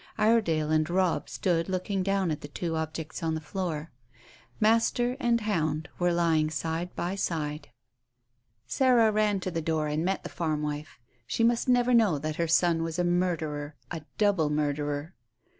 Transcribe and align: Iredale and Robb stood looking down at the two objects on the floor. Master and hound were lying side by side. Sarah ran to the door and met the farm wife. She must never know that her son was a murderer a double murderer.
Iredale 0.17 0.71
and 0.71 0.89
Robb 0.89 1.29
stood 1.29 1.69
looking 1.69 2.01
down 2.01 2.31
at 2.31 2.41
the 2.41 2.47
two 2.47 2.75
objects 2.75 3.21
on 3.21 3.35
the 3.35 3.39
floor. 3.39 3.91
Master 4.59 5.15
and 5.19 5.41
hound 5.41 5.89
were 5.99 6.11
lying 6.11 6.49
side 6.49 6.95
by 6.95 7.13
side. 7.13 7.69
Sarah 8.65 9.11
ran 9.11 9.39
to 9.41 9.51
the 9.51 9.61
door 9.61 9.85
and 9.85 10.03
met 10.03 10.23
the 10.23 10.29
farm 10.29 10.63
wife. 10.63 10.99
She 11.27 11.43
must 11.43 11.69
never 11.69 11.93
know 11.93 12.17
that 12.17 12.37
her 12.37 12.47
son 12.47 12.81
was 12.81 12.97
a 12.97 13.03
murderer 13.03 13.75
a 13.91 14.01
double 14.17 14.49
murderer. 14.49 15.13